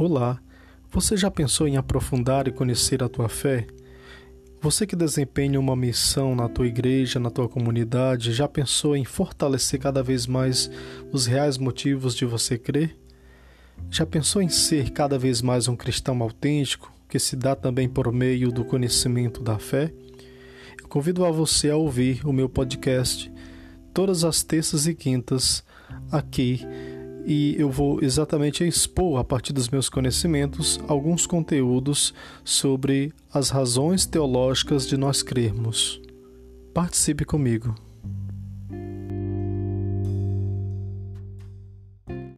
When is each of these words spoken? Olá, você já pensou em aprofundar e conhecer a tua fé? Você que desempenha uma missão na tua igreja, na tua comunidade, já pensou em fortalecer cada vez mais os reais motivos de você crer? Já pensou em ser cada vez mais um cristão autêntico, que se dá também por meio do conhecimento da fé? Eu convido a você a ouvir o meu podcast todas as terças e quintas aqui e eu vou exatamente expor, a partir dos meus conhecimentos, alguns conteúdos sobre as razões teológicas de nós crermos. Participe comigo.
Olá, 0.00 0.40
você 0.92 1.16
já 1.16 1.28
pensou 1.28 1.66
em 1.66 1.76
aprofundar 1.76 2.46
e 2.46 2.52
conhecer 2.52 3.02
a 3.02 3.08
tua 3.08 3.28
fé? 3.28 3.66
Você 4.60 4.86
que 4.86 4.94
desempenha 4.94 5.58
uma 5.58 5.74
missão 5.74 6.36
na 6.36 6.48
tua 6.48 6.68
igreja, 6.68 7.18
na 7.18 7.30
tua 7.30 7.48
comunidade, 7.48 8.32
já 8.32 8.46
pensou 8.46 8.94
em 8.94 9.04
fortalecer 9.04 9.80
cada 9.80 10.00
vez 10.00 10.24
mais 10.24 10.70
os 11.10 11.26
reais 11.26 11.58
motivos 11.58 12.14
de 12.14 12.24
você 12.24 12.56
crer? 12.56 12.96
Já 13.90 14.06
pensou 14.06 14.40
em 14.40 14.48
ser 14.48 14.90
cada 14.90 15.18
vez 15.18 15.42
mais 15.42 15.66
um 15.66 15.74
cristão 15.74 16.22
autêntico, 16.22 16.92
que 17.08 17.18
se 17.18 17.34
dá 17.34 17.56
também 17.56 17.88
por 17.88 18.12
meio 18.12 18.52
do 18.52 18.64
conhecimento 18.64 19.42
da 19.42 19.58
fé? 19.58 19.92
Eu 20.80 20.86
convido 20.86 21.24
a 21.24 21.30
você 21.32 21.70
a 21.70 21.76
ouvir 21.76 22.24
o 22.24 22.32
meu 22.32 22.48
podcast 22.48 23.32
todas 23.92 24.22
as 24.22 24.44
terças 24.44 24.86
e 24.86 24.94
quintas 24.94 25.64
aqui 26.12 26.64
e 27.28 27.54
eu 27.58 27.68
vou 27.68 28.02
exatamente 28.02 28.66
expor, 28.66 29.20
a 29.20 29.22
partir 29.22 29.52
dos 29.52 29.68
meus 29.68 29.90
conhecimentos, 29.90 30.80
alguns 30.88 31.26
conteúdos 31.26 32.14
sobre 32.42 33.12
as 33.30 33.50
razões 33.50 34.06
teológicas 34.06 34.86
de 34.86 34.96
nós 34.96 35.22
crermos. 35.22 36.00
Participe 36.72 37.26
comigo. 37.26 37.74